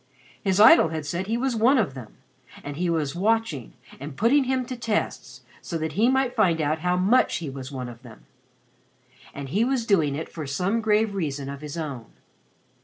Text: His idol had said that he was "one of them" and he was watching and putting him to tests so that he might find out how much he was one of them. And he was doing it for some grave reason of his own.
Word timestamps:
His 0.43 0.59
idol 0.59 0.87
had 0.89 1.05
said 1.05 1.25
that 1.25 1.29
he 1.29 1.37
was 1.37 1.55
"one 1.55 1.77
of 1.77 1.93
them" 1.93 2.17
and 2.63 2.75
he 2.75 2.89
was 2.89 3.13
watching 3.13 3.73
and 3.99 4.17
putting 4.17 4.45
him 4.45 4.65
to 4.65 4.75
tests 4.75 5.41
so 5.61 5.77
that 5.77 5.91
he 5.91 6.09
might 6.09 6.35
find 6.35 6.59
out 6.59 6.79
how 6.79 6.97
much 6.97 7.35
he 7.35 7.51
was 7.51 7.71
one 7.71 7.87
of 7.87 8.01
them. 8.01 8.25
And 9.31 9.49
he 9.49 9.63
was 9.63 9.85
doing 9.85 10.15
it 10.15 10.27
for 10.27 10.47
some 10.47 10.81
grave 10.81 11.13
reason 11.13 11.49
of 11.49 11.61
his 11.61 11.77
own. 11.77 12.07